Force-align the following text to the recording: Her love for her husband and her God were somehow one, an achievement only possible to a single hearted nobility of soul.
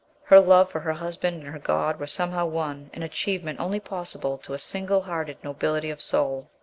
Her 0.23 0.39
love 0.39 0.71
for 0.71 0.79
her 0.79 0.93
husband 0.93 1.43
and 1.43 1.53
her 1.53 1.59
God 1.59 1.99
were 1.99 2.07
somehow 2.07 2.47
one, 2.47 2.89
an 2.91 3.03
achievement 3.03 3.59
only 3.59 3.79
possible 3.79 4.39
to 4.39 4.53
a 4.53 4.57
single 4.57 5.03
hearted 5.03 5.37
nobility 5.43 5.91
of 5.91 6.01
soul. 6.01 6.49